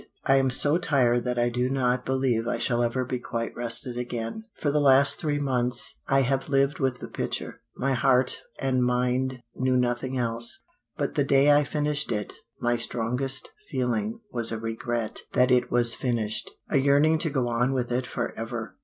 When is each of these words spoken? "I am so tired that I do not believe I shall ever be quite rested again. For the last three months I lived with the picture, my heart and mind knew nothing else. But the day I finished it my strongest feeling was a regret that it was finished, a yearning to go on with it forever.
"I 0.25 0.37
am 0.37 0.49
so 0.49 0.79
tired 0.79 1.25
that 1.25 1.37
I 1.37 1.49
do 1.49 1.69
not 1.69 2.07
believe 2.07 2.47
I 2.47 2.57
shall 2.57 2.81
ever 2.81 3.05
be 3.05 3.19
quite 3.19 3.55
rested 3.55 3.99
again. 3.99 4.45
For 4.59 4.71
the 4.71 4.79
last 4.81 5.19
three 5.19 5.37
months 5.37 5.99
I 6.07 6.27
lived 6.47 6.79
with 6.79 6.97
the 6.97 7.07
picture, 7.07 7.61
my 7.75 7.93
heart 7.93 8.41
and 8.57 8.83
mind 8.83 9.43
knew 9.53 9.77
nothing 9.77 10.17
else. 10.17 10.63
But 10.97 11.13
the 11.13 11.23
day 11.23 11.51
I 11.55 11.63
finished 11.63 12.11
it 12.11 12.33
my 12.59 12.77
strongest 12.77 13.51
feeling 13.69 14.21
was 14.31 14.51
a 14.51 14.57
regret 14.57 15.19
that 15.33 15.51
it 15.51 15.69
was 15.69 15.93
finished, 15.93 16.49
a 16.67 16.77
yearning 16.79 17.19
to 17.19 17.29
go 17.29 17.47
on 17.47 17.71
with 17.71 17.91
it 17.91 18.07
forever. 18.07 18.77